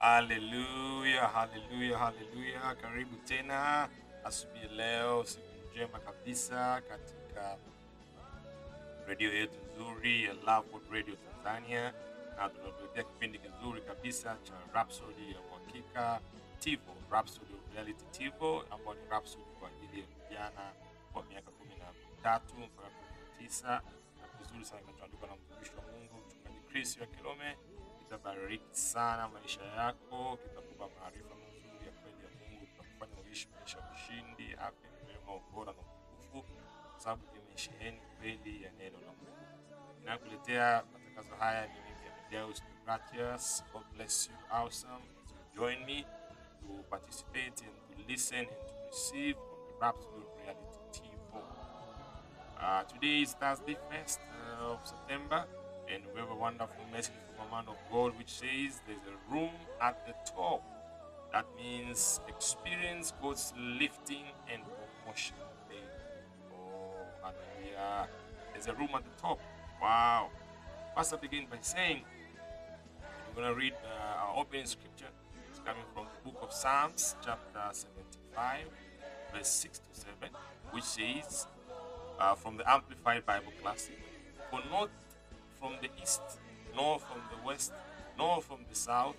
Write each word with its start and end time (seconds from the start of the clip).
Haleluya, 0.00 1.26
haleluya, 1.34 1.96
haleluya! 1.98 2.74
Karibu 2.82 3.16
tena 3.26 3.88
asubuhi 4.24 4.68
leo, 4.68 5.24
siku 5.24 5.46
njema 5.72 5.98
kabisa 5.98 6.80
katika 6.80 7.56
redio 9.06 9.34
yetu 9.34 9.58
nzuri 9.74 10.24
ya 10.24 10.32
Lovewood 10.32 10.90
Radio 10.92 11.14
Tanzania, 11.16 11.92
na 12.36 12.48
tunatuletea 12.48 13.02
kipindi 13.04 13.38
kizuri 13.38 13.80
kabisa 13.80 14.36
cha 14.42 14.54
Rhapsody 14.74 15.32
ya 15.32 15.40
uhakika 15.40 16.20
TIVO, 16.58 16.94
Rhapsody 17.10 17.54
of 17.54 17.74
Reality 17.74 18.04
TIVO, 18.10 18.64
ambao 18.70 18.94
ni 18.94 19.00
Rhapsody 19.10 19.44
kwa 19.60 19.68
ajili 19.68 20.00
ya 20.00 20.06
vijana 20.28 20.72
wa 21.14 21.24
miaka 21.24 21.50
kumi 21.50 21.74
na 21.76 21.84
tatu 22.22 22.54
mpaka 22.54 22.88
kumi 22.90 23.08
na 23.20 23.38
tisa 23.38 23.68
na 23.68 24.38
vizuri 24.38 24.64
sana 24.64 24.80
kinachoandikwa 24.82 25.28
na 25.28 25.36
mtumishi 25.36 25.72
wa 25.76 25.82
Mungu 25.82 26.14
mchungaji 26.26 26.60
Chris 26.68 26.98
wa 27.00 27.06
Kilome 27.06 27.56
kitabariki 27.98 28.76
sana 28.76 29.28
maisha 29.28 29.62
yako, 29.62 30.36
kitakupa 30.42 30.88
maarifa 31.00 31.34
mazuri 31.34 31.86
ya 31.86 31.92
kweli 31.92 32.24
ya 32.24 32.30
Mungu, 32.50 32.66
kitakufanya 32.66 33.16
uishi 33.28 33.48
maisha 33.48 33.78
ya 33.78 33.90
ushindi, 33.94 34.52
afya 34.54 34.90
njema, 35.04 35.34
ubora 35.36 35.72
na 35.72 35.78
utukufu, 35.78 36.54
kwa 36.90 37.00
sababu 37.00 37.26
kimesheheni 37.26 38.00
kweli 38.18 38.62
ya 38.62 38.72
neno 38.72 38.98
la 39.00 39.06
Mungu. 39.12 39.36
Inayokuletea 40.02 40.84
matangazo 40.92 41.36
haya 41.36 41.66
ni 41.66 41.72
mimi 41.74 42.08
Amadeus 42.08 42.62
Deogratias. 42.62 43.64
God 43.72 43.84
bless 43.94 44.28
you 44.30 44.36
awesome 44.56 45.04
join 45.56 45.84
me 45.84 46.02
to 46.60 46.82
participate 46.90 47.62
and 47.66 47.96
to 47.96 48.12
listen 48.12 48.38
and 48.38 48.48
to 48.48 48.86
receive 48.86 49.36
of 49.82 49.94
Reality 50.40 50.78
TV. 50.92 51.40
Uh, 52.60 52.82
today 52.84 53.22
is 53.22 53.32
Thursday, 53.34 53.76
1st 53.92 54.18
uh, 54.60 54.72
of 54.72 54.78
September, 54.84 55.44
and 55.92 56.02
we 56.14 56.20
have 56.20 56.30
a 56.30 56.34
wonderful 56.34 56.84
message 56.92 57.14
from 57.36 57.46
a 57.48 57.50
man 57.50 57.64
of 57.68 57.76
God 57.92 58.16
which 58.16 58.30
says 58.30 58.80
there's 58.86 59.00
a 59.06 59.34
room 59.34 59.50
at 59.82 60.06
the 60.06 60.14
top. 60.30 60.62
That 61.32 61.46
means 61.56 62.20
experience 62.28 63.12
God's 63.20 63.52
lifting 63.58 64.24
and 64.52 64.62
promotion. 65.02 65.36
Oh, 66.52 66.94
hallelujah. 67.22 68.08
There's 68.52 68.68
a 68.68 68.74
room 68.74 68.90
at 68.94 69.04
the 69.04 69.20
top. 69.20 69.40
Wow. 69.82 70.30
Pastor 70.94 71.16
begin 71.16 71.46
by 71.50 71.58
saying, 71.60 72.02
we're 73.28 73.42
going 73.42 73.54
to 73.54 73.60
read 73.60 73.74
uh, 73.84 74.26
our 74.26 74.38
opening 74.38 74.66
scripture. 74.66 75.10
It's 75.50 75.58
coming 75.58 75.82
from 75.92 76.06
the 76.06 76.30
book 76.30 76.40
of 76.42 76.52
Psalms, 76.52 77.16
chapter 77.24 77.60
75, 77.72 78.68
verse 79.34 79.48
6 79.48 79.78
to 79.78 80.00
7, 80.00 80.14
which 80.70 80.84
says, 80.84 81.46
uh, 82.18 82.34
from 82.34 82.56
the 82.56 82.70
Amplified 82.70 83.26
Bible 83.26 83.52
Classic, 83.60 83.98
For 84.50 84.60
not 84.70 84.90
from 85.58 85.72
the 85.82 85.88
east, 86.00 86.22
nor 86.74 86.98
from 87.00 87.20
the 87.30 87.46
west, 87.46 87.72
nor 88.16 88.40
from 88.40 88.60
the 88.68 88.74
south 88.74 89.16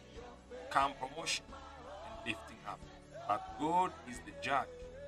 come 0.69 0.93
promotion 0.93 1.45
and 1.49 2.27
lifting 2.27 2.57
up. 2.67 2.79
But 3.27 3.59
God 3.59 3.91
is 4.09 4.19
the 4.19 4.31
judge. 4.41 4.67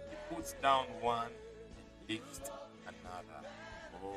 He 0.10 0.36
puts 0.36 0.54
down 0.62 0.86
one 1.00 1.28
and 1.28 2.10
lifts 2.10 2.42
another. 2.86 3.48
Oh, 4.04 4.16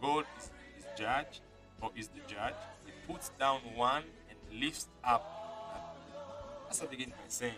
God 0.00 0.24
is, 0.38 0.50
is 0.78 0.86
judge, 0.96 1.40
or 1.80 1.90
is 1.96 2.08
the 2.08 2.20
judge. 2.32 2.54
He 2.86 2.92
puts 3.12 3.30
down 3.30 3.60
one 3.74 4.04
and 4.30 4.60
lifts 4.60 4.86
up 5.02 5.24
another. 5.72 6.70
As 6.70 6.82
I 6.82 6.86
begin 6.86 7.10
by 7.10 7.16
saying, 7.28 7.54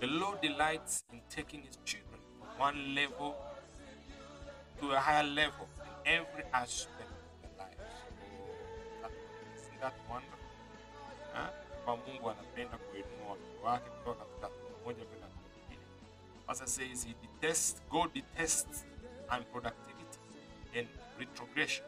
the 0.00 0.06
Lord 0.06 0.40
delights 0.40 1.04
in 1.12 1.20
taking 1.30 1.62
his 1.62 1.78
children 1.84 2.20
from 2.38 2.48
one 2.58 2.94
level 2.94 3.36
to 4.80 4.90
a 4.92 4.98
higher 4.98 5.24
level 5.24 5.68
in 5.80 6.12
every 6.16 6.44
aspect 6.52 7.10
of 7.10 7.42
their 7.42 7.66
lives. 7.66 7.80
Isn't 9.58 9.80
that 9.80 9.94
wonderful? 10.08 10.36
Kwa 11.84 11.96
Mungu 11.96 12.30
anapenda 12.30 12.78
he 17.04 17.14
detests, 17.22 17.80
God 17.90 18.10
detests 18.14 18.84
unproductivity 19.30 20.18
and 20.74 20.86
retrogression. 21.18 21.84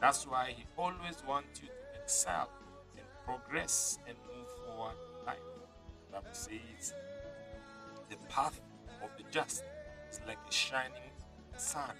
That's 0.00 0.26
why 0.26 0.54
he 0.56 0.64
always 0.76 1.22
wants 1.26 1.60
you 1.62 1.68
to 1.68 2.00
excel 2.02 2.48
and 2.96 3.06
progress 3.24 3.98
and 4.06 4.16
move 4.34 4.46
forward 4.66 4.96
in 5.20 5.26
life. 5.26 5.38
The 6.12 6.20
says 6.32 6.94
the 8.10 8.16
path 8.28 8.60
of 9.02 9.10
the 9.16 9.24
just 9.30 9.64
is 10.10 10.20
like 10.26 10.38
a 10.48 10.52
shining 10.52 11.10
sun 11.56 11.94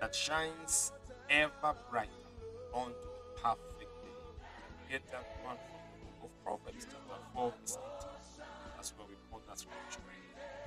that 0.00 0.14
shines 0.14 0.92
ever 1.30 1.74
brighter 1.90 2.10
onto 2.72 2.92
the 2.92 3.40
perfect 3.40 3.80
day. 4.02 4.08
Get 4.90 5.10
that 5.10 5.26
one 5.44 5.56
from 5.56 6.24
of 6.24 6.44
Proverbs, 6.44 6.86
chapter 6.86 7.22
4, 7.34 7.52
verse 7.60 7.78
18. 8.00 8.10
That's 8.76 8.90
where 8.96 9.06
we 9.08 9.14
quote 9.30 9.46
that 9.48 9.58
scripture. 9.58 10.00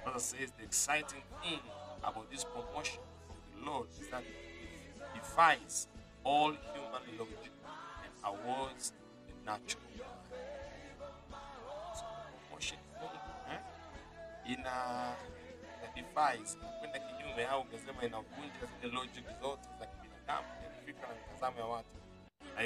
Brother 0.03 0.19
says 0.19 0.51
the 0.57 0.63
exciting 0.63 1.24
thing 1.44 1.59
about 2.03 2.30
this 2.31 2.44
promotion 2.44 3.01
from 3.28 3.38
the 3.56 3.72
Lord 3.72 3.88
is 4.00 4.07
that 4.09 4.24
it 4.24 5.13
defies 5.13 5.88
all 6.24 6.51
human 6.51 7.18
logic 7.18 7.51
and 8.03 8.13
awards 8.25 8.94
the 9.28 9.34
natural 9.46 9.84
ina 14.46 15.16
inakwenda 15.96 17.00
kinyume 17.00 17.46
au 17.46 17.62
ungesema 17.62 18.03
inavunja 18.03 18.66
zile 18.81 18.94
logic 18.94 19.25
zote 19.41 19.69
za 19.79 19.85
kibinadamu 19.85 20.47
yani 20.63 20.75
fikra 20.85 21.07
na 21.07 21.16
mitazamo 21.16 21.59
ya 21.59 21.66
watu. 21.66 21.88
Na 22.56 22.63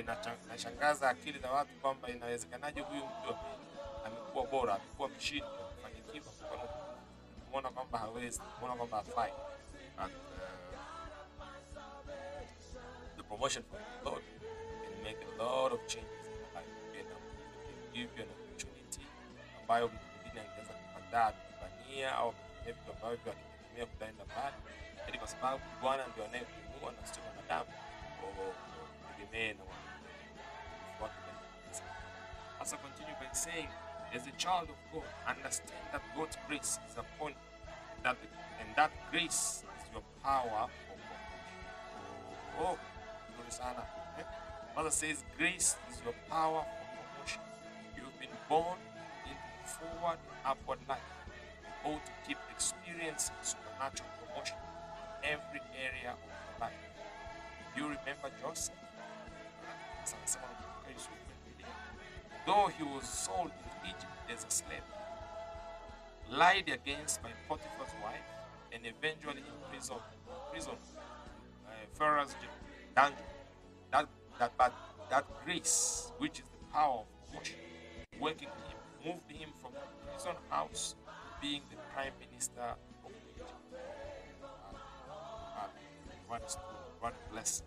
inashangaza 0.47 1.09
akili 1.09 1.40
za 1.40 1.52
watu 1.52 1.74
kwamba 1.81 2.09
inawezekanaje 2.09 2.81
huyu 2.81 3.06
mtu 3.06 3.30
ame- 3.30 4.06
amekuwa 4.06 4.46
bora 4.46 4.74
amekuwa 4.75 5.09
mshindi 5.09 5.46
amefanikiwa 5.85 6.34
kuona 7.52 7.69
kwamba 7.69 8.00
hawezi 8.00 8.40
kuona 8.59 8.75
kwamba 8.75 8.97
hafai. 8.97 9.31
Uh, 9.97 10.03
a 13.24 14.03
lot 14.03 14.24
ambayo 19.62 19.88
mtu 19.88 19.96
mwingine 20.22 20.41
angeweza 20.41 20.74
kukataa 20.74 21.31
akikubania 21.96 22.16
au 22.18 22.34
vitu 22.66 22.80
ambavyo 22.92 23.32
akitegemea 23.32 23.86
kutaenda 23.86 24.26
mbali, 24.26 24.56
lakini 24.98 25.18
kwa 25.18 25.28
sababu 25.28 25.64
Bwana 25.82 26.08
ndio 26.08 26.26
anayekuinua 26.26 26.92
na 26.92 27.08
sio 27.08 27.24
wanadamu, 27.24 27.72
tegemee 29.18 29.54
na 29.54 29.64
Also 32.60 32.78
continue 32.78 33.14
by 33.20 33.28
saying, 33.34 33.68
as 34.16 34.26
a 34.28 34.32
child 34.38 34.70
of 34.72 34.78
God, 34.92 35.04
understand 35.28 35.92
that 35.92 36.02
God's 36.16 36.36
grace 36.48 36.80
is 36.90 36.98
upon 36.98 37.32
you, 37.32 37.38
that, 38.04 38.18
and 38.60 38.76
that 38.76 38.92
grace 39.12 39.64
is 39.78 39.92
your 39.94 40.02
power 40.24 40.68
for 40.88 40.98
promotion. 40.98 41.40
Oh, 42.60 42.78
nzuri 43.30 43.52
sana. 43.52 43.84
Eh? 44.20 44.24
Mother 44.76 44.90
says, 44.90 45.24
grace 45.38 45.76
is 45.92 46.02
your 46.04 46.16
power 46.28 46.64
for 46.64 47.04
promotion. 47.14 47.42
You've 47.96 48.20
been 48.20 48.36
born 48.50 48.80
into 49.28 49.70
forward 49.70 50.18
and 50.18 50.52
upward 50.52 50.80
life. 50.90 51.25
To 51.85 52.00
keep 52.28 52.38
experiencing 52.50 53.35
supernatural 53.44 54.09
promotion 54.18 54.57
in 55.22 55.29
every 55.29 55.62
area 55.78 56.13
of 56.13 56.19
your 56.25 56.59
life. 56.59 56.73
You 57.78 57.84
remember 57.84 58.34
Joseph? 58.41 58.73
Though 62.47 62.72
he 62.75 62.84
was 62.84 63.07
sold 63.07 63.51
into 63.51 63.88
Egypt 63.88 64.12
as 64.34 64.44
a 64.44 64.50
slave, 64.50 64.81
lied 66.31 66.69
against 66.69 67.22
by 67.22 67.29
Potiphar's 67.47 67.94
wife, 68.03 68.29
and 68.73 68.81
eventually 68.88 69.44
imprisoned, 69.62 69.99
imprisoned 70.47 70.78
uh, 71.67 71.70
Pharaoh's 71.93 72.35
dungeon. 72.96 73.17
That, 73.91 74.08
that, 74.40 74.52
but 74.58 74.73
that 75.11 75.26
grace, 75.46 76.11
which 76.17 76.40
is 76.40 76.46
the 76.46 76.73
power 76.73 77.02
of 77.02 77.28
promotion, 77.29 77.58
working 78.20 78.47
him, 78.47 78.78
moved 79.05 79.31
him 79.31 79.49
from 79.61 79.73
the 79.73 80.11
prison 80.11 80.35
house 80.49 80.96
being 81.41 81.61
the 81.70 81.78
prime 81.93 82.14
minister 82.20 82.76
of 83.05 83.11
Egypt. 83.32 83.52
Uh, 83.73 85.16
uh, 85.59 85.67
what 86.28 86.43
a 86.46 86.49
story, 86.49 86.90
what 86.99 87.14
blessing. 87.32 87.66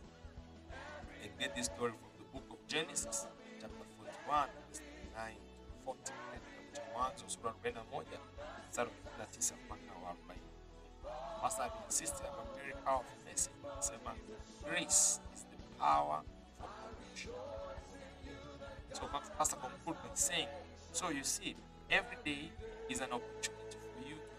And 1.23 1.31
get 1.39 1.55
this 1.57 1.67
story 1.67 1.93
from 1.93 2.11
the 2.19 2.25
book 2.33 2.47
of 2.51 2.67
Genesis, 2.67 3.27
chapter 3.61 3.85
41, 4.27 4.49
verse 4.71 4.81
9 5.17 5.33
to 5.35 5.85
40. 5.85 6.13
Na 6.33 6.39
kitabu 6.39 6.73
cha 6.73 6.83
Mwanzo 6.93 7.29
sura 7.29 7.53
41 7.63 8.05
mstari 8.71 8.91
wa 8.91 9.25
39 9.25 9.57
mpaka 9.67 9.95
wa 10.05 10.15
40. 10.15 10.39
Pastor 11.43 11.63
have 11.65 11.75
insisted 11.87 12.27
on 12.27 12.47
a 12.47 12.57
very 12.59 12.75
powerful 12.85 13.17
message. 13.25 13.53
Grace 14.65 15.21
is 15.35 15.45
the 15.51 15.57
power 15.79 16.23
for 16.59 16.69
promotion. 16.69 17.33
So 18.93 19.03
Pastor 19.39 19.57
conclude 19.57 19.97
by 20.03 20.15
saying, 20.15 20.49
so 20.93 21.11
you 21.11 21.23
see, 21.25 21.55
every 21.91 22.17
day 22.25 22.51
is 22.91 23.01
an 23.01 23.13
opportunity 23.13 23.58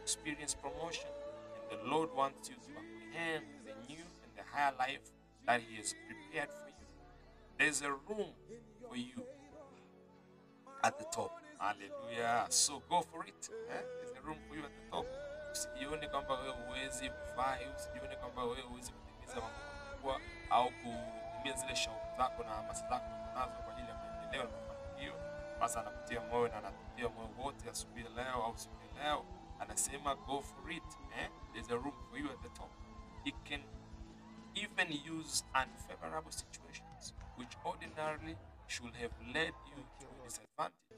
experience 0.10 0.56
promotion, 0.56 1.06
and 1.70 1.80
the 1.80 1.86
Lord 1.86 2.10
wants 2.16 2.50
you 2.50 2.56
to 2.56 2.70
apprehend 2.82 3.46
the 3.64 3.74
new 3.88 4.02
and 4.26 4.32
the 4.36 4.42
higher 4.52 4.74
life 4.80 5.06
that 5.46 5.62
He 5.62 5.78
has 5.78 5.94
prepared 6.08 6.50
for 6.50 6.70
you. 6.70 6.88
There's 7.60 7.82
a 7.84 7.92
room 7.92 8.34
for 8.82 8.96
you 8.98 9.22
at 10.84 10.98
the 10.98 11.06
top. 11.14 11.38
Hallelujah. 11.60 12.48
So 12.50 12.82
go 12.90 13.02
for 13.12 13.24
it. 13.26 13.50
Eh? 13.70 13.82
There's 14.02 14.16
a 14.18 14.26
room 14.28 14.38
for 14.50 14.56
you 14.56 14.64
at 14.64 14.72
the 14.74 14.86
top. 14.98 15.06
Usijione 15.52 16.08
kwamba 16.08 16.34
wewe 16.34 16.52
huwezi 16.66 17.10
kufai, 17.10 17.68
usijione 17.78 18.16
kwamba 18.16 18.44
wewe 18.44 18.62
kutimiza 18.64 19.36
makubwa 19.36 20.20
au 20.50 20.66
kutimia 20.66 21.58
zile 21.58 21.76
shauku 21.76 22.18
zako 22.18 22.44
na 22.44 22.50
hamasa 22.50 22.90
zako 22.90 23.06
nazo 23.36 23.52
kwa 23.64 23.74
ajili 23.74 23.88
ya 23.90 23.96
maendeleo 23.96 24.44
na 24.44 24.50
mafanikio. 24.68 25.14
Basi 25.60 25.80
anakutia 25.80 26.22
moyo 26.22 26.48
na 26.48 26.58
anatutia 26.58 27.10
moyo 27.10 27.30
wote 27.38 27.70
asubuhi 27.70 28.04
leo 28.16 28.44
au 28.46 28.58
siku 28.58 28.76
leo, 29.04 29.26
anasema 29.60 30.16
go 30.16 30.42
for 30.42 30.72
it. 30.72 30.84
Eh? 31.20 31.28
There's 31.54 31.70
a 31.72 31.78
room 31.78 31.94
for 32.10 32.18
you 32.18 32.30
at 32.30 32.42
the 32.42 32.50
top. 32.50 32.72
It 33.26 33.36
can 33.46 33.62
even 34.56 34.88
use 34.92 35.44
unfavorable 35.54 36.32
situations 36.32 37.14
which 37.36 37.56
ordinarily 37.66 38.36
should 38.68 38.96
have 39.02 39.12
led 39.34 39.54
you 39.68 39.84
to 40.00 40.06
a 40.06 40.28
disadvantage 40.28 40.90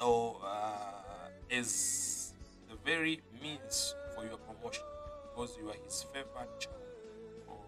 or 0.00 0.40
uh, 0.44 1.30
as 1.50 2.32
the 2.68 2.76
very 2.84 3.20
means 3.42 3.94
for 4.14 4.24
your 4.24 4.38
promotion 4.38 4.84
because 5.22 5.56
you 5.60 5.68
are 5.68 5.76
his 5.84 6.04
favored 6.12 6.48
child. 6.58 6.76
Or 7.48 7.58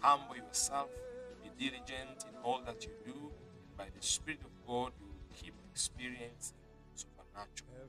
humble 0.00 0.36
yourself, 0.36 0.90
be 1.42 1.50
diligent 1.68 2.24
in 2.28 2.36
all 2.42 2.60
that 2.66 2.84
you 2.84 2.90
do, 3.04 3.30
by 3.76 3.86
the 3.94 4.04
Spirit 4.04 4.40
of 4.44 4.66
God 4.66 4.92
you 5.00 5.06
will 5.08 5.36
keep 5.36 5.54
experiencing 5.72 6.56
supernatural. 6.94 7.88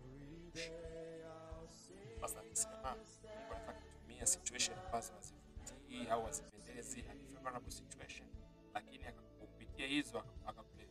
Sasa 2.21 2.41
nisema 2.49 2.95
Mungu 2.95 3.53
anataka 3.55 3.73
kutumia 3.81 4.25
situation 4.25 4.77
ambazo 4.85 5.13
hazivutii 5.13 6.07
au 6.09 6.25
hazipendezi, 6.25 7.01
unfavorable 7.01 7.71
situation, 7.71 8.27
lakini 8.73 9.05
akakupitia 9.05 9.87
hizo 9.87 10.23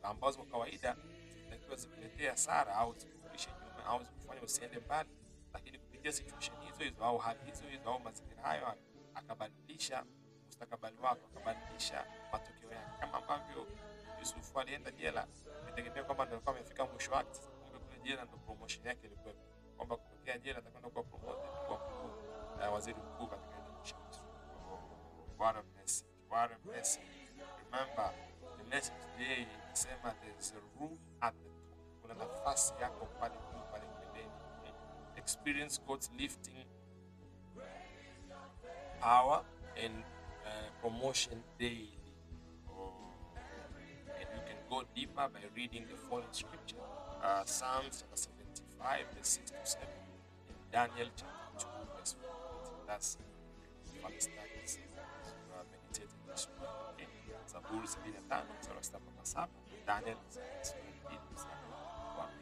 ambazo 0.03 0.43
kawaida 0.45 0.97
zinatakiwa 1.35 1.77
zikuletee 1.77 2.29
hasara 2.29 2.75
au 2.75 2.95
zikurudishe 2.95 3.51
nyuma 3.51 3.85
au 3.87 4.05
zikufanya 4.05 4.43
usiende 4.43 4.79
mbali, 4.81 5.11
lakini 5.55 5.79
kupitia 5.79 6.13
situation 6.13 6.57
hizo 6.65 6.85
hizo 6.85 7.05
au 7.05 7.19
hali 7.19 7.41
hizo 7.45 7.65
hizo 7.69 7.91
au 7.91 8.01
mazingira 8.01 8.43
hayo 8.43 8.75
akabadilisha 9.15 10.05
mustakabali 10.47 10.97
wako, 11.03 11.27
akabadilisha 11.35 12.07
matokeo 12.33 12.71
yake, 12.71 12.91
kama 13.01 13.15
ambavyo 13.19 13.67
Yusufu 14.21 14.61
alienda 14.61 14.91
jela, 14.91 15.27
alitegemea 15.67 16.05
kwamba 16.05 16.25
ndio 16.25 16.37
alikuwa 16.37 16.57
amefika 16.57 16.85
mwisho 16.87 17.13
wake. 17.13 17.39
Kumbe 17.63 17.79
kule 17.79 17.99
jela 18.05 18.25
ndio 18.25 18.39
promotion 18.39 18.87
yake 18.87 19.07
ilikuwa, 19.07 19.35
kwamba 19.77 19.97
kutokea 19.97 20.39
jela 20.39 20.59
atakwenda 20.59 20.91
kuwa 20.91 21.05
promoted 21.05 21.51
kuwa 21.67 21.81
uh, 22.69 22.75
waziri 22.75 22.97
mkuu 23.01 23.27
katika 23.27 23.57
nchi 23.81 23.95
yetu. 23.95 24.19
What 25.39 25.57
a 25.57 25.63
blessing, 25.63 26.07
what. 26.31 26.51
Remember 27.71 28.13
the 28.59 28.65
message 28.65 28.97
today 29.13 29.47
inasema 29.67 30.13
there's 30.21 30.53
a 30.53 30.81
room 30.81 30.99
at 31.21 31.35
the 31.35 31.49
top. 31.49 32.03
Kuna 32.03 32.15
nafasi 32.15 32.75
yako 32.81 33.07
pale 33.07 33.35
juu 33.35 33.61
pale 33.73 33.85
mbeleni. 33.87 34.33
Experience 35.17 35.83
God's 35.87 36.11
lifting 36.19 36.67
power 39.01 39.45
and 39.85 40.05
uh, 40.45 40.81
promotion 40.81 41.43
daily. 41.59 41.93
And 44.19 44.29
you 44.35 44.43
can 44.47 44.57
go 44.71 44.85
deeper 44.95 45.29
by 45.29 45.41
reading 45.55 45.87
the 45.89 45.97
following 45.97 46.33
scripture 46.33 46.81
uh, 47.23 47.45
Psalms 47.45 48.05
75, 48.79 49.07
verse 49.17 49.29
6 49.29 49.51
to 49.51 49.57
7, 49.65 49.89
and 50.49 50.57
Daniel 50.73 51.09
chapter 51.17 51.67
2, 51.67 51.67
verse 51.99 52.17
4. 52.21 52.31
That's 52.87 53.19
studies. 54.19 54.79
So, 55.25 55.31
uh, 55.55 55.63
meditating 55.71 56.21
this. 56.29 56.49
Okay? 56.95 57.09
Zaburi 57.47 57.87
75, 57.87 58.45
mstari 58.61 58.77
wa 58.77 58.83
sita 58.83 58.99
mpaka 58.99 59.49
Daniel 59.87 60.17
sura 60.31 61.57
kwanza. 62.15 62.35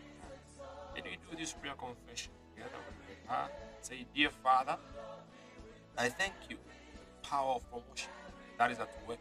Then 0.94 1.04
we 1.04 1.16
do 1.30 1.36
this 1.36 1.52
prayer 1.54 1.76
confession 1.76 2.32
together 2.54 2.78
with 3.08 3.28
her. 3.28 3.48
Say, 3.80 4.06
Dear 4.14 4.30
Father, 4.30 4.78
I 5.98 6.08
thank 6.08 6.34
you 6.50 6.56
for 6.56 6.72
the 7.22 7.28
power 7.28 7.54
of 7.56 7.62
promotion 7.70 8.10
that 8.58 8.70
is 8.70 8.78
at 8.80 8.88
work, 9.08 9.18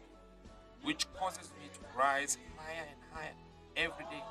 which 0.82 1.06
causes 1.14 1.52
me 1.60 1.68
to 1.74 1.80
rise 1.98 2.38
higher 2.56 2.86
and 2.90 3.00
higher 3.12 3.34
every 3.76 4.04
day 4.04 4.22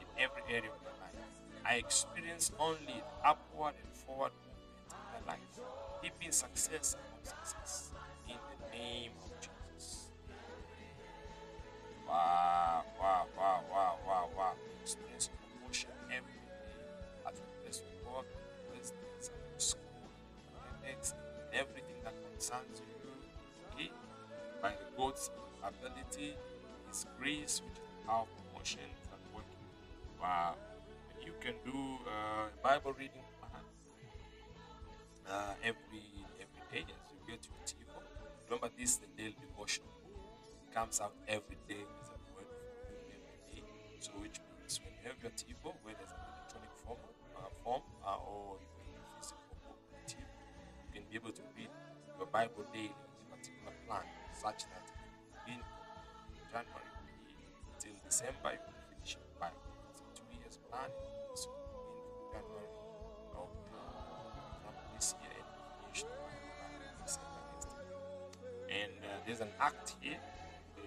in 0.00 0.06
every 0.18 0.42
area 0.48 0.70
of 0.70 0.82
my 0.82 0.90
life. 1.00 1.39
I 1.64 1.74
experience 1.76 2.52
only 2.58 3.02
upward 3.24 3.74
and 3.82 3.92
forward 3.94 4.32
movement 4.42 4.82
in 4.90 5.26
my 5.26 5.32
life, 5.32 5.60
keeping 6.02 6.32
success 6.32 6.94
among 6.94 7.24
success 7.24 7.90
in 8.28 8.34
the 8.34 8.76
name 8.76 9.12
of 9.22 9.30
Jesus. 9.40 10.10
Wow, 12.08 12.84
wow, 12.98 13.26
wow, 13.36 13.60
wow, 13.70 13.98
wow, 14.06 14.28
wow. 14.36 14.52
Experience 14.82 15.30
promotion 15.60 15.90
every 16.10 16.32
day 16.32 17.26
at 17.26 17.34
the 17.34 17.42
place 17.62 17.82
of 17.82 18.12
work, 18.12 18.26
business, 18.72 19.30
at 19.54 19.62
school, 19.62 20.08
academics, 20.66 21.14
everything 21.52 22.00
that 22.02 22.14
concerns 22.32 22.80
you. 22.80 23.10
Okay? 23.74 23.90
By 24.60 24.70
the 24.70 24.86
God's 24.96 25.30
ability, 25.62 26.34
His 26.88 27.06
grace, 27.18 27.62
which 27.64 27.78
is 27.78 28.06
power 28.06 28.26
promotion, 28.50 28.80
is 28.80 29.08
at 29.12 29.34
work. 29.34 29.44
Wow. 30.20 30.54
Can 31.50 31.58
do 31.66 31.98
uh, 32.06 32.46
Bible 32.62 32.94
reading 32.94 33.26
plan 33.42 33.66
uh, 35.26 35.58
every 35.66 36.06
every 36.38 36.62
day 36.70 36.86
as 36.86 37.02
you 37.10 37.18
get 37.26 37.42
your 37.42 37.58
TeeVo. 37.66 37.98
Remember, 38.46 38.70
this 38.78 38.90
is 38.90 38.98
the 39.02 39.10
daily 39.18 39.34
devotion. 39.34 39.82
It 40.62 40.70
comes 40.72 41.00
out 41.00 41.10
every 41.26 41.58
day 41.66 41.82
a 41.82 42.14
word 42.38 42.46
every 43.10 43.42
day. 43.50 43.66
So, 43.98 44.12
which 44.22 44.38
means 44.46 44.78
when 44.78 44.94
you 44.94 45.02
have 45.10 45.18
your 45.18 45.34
TeeVo, 45.34 45.74
whether 45.82 45.98
it's 45.98 46.14
an 46.14 46.22
electronic 46.22 46.70
form, 46.86 47.02
uh, 47.34 47.50
form 47.66 47.82
uh, 48.06 48.30
or 48.30 48.54
even 48.86 48.94
a 48.94 49.10
physical 49.18 49.58
book, 49.66 49.78
you 50.06 50.90
can 50.94 51.02
be 51.10 51.18
able 51.18 51.34
to 51.34 51.42
read 51.58 51.72
your 52.14 52.30
Bible 52.30 52.62
daily 52.70 52.94
with 52.94 53.26
a 53.26 53.34
particular 53.34 53.74
plan, 53.90 54.06
such 54.38 54.70
that 54.70 54.86
in 55.50 55.58
January 56.46 56.94
till 57.82 57.98
December, 58.06 58.54
you 58.54 58.62
will 58.70 58.86
finish 58.86 59.18
your 59.18 59.26
Bible. 59.42 59.66
It's 59.90 59.98
a 59.98 60.06
two 60.14 60.30
years 60.38 60.62
plan, 60.70 60.94
and 68.70 68.92
uh, 69.02 69.08
there's 69.26 69.40
an 69.40 69.48
act 69.60 69.94
here, 70.00 70.18
the 70.76 70.82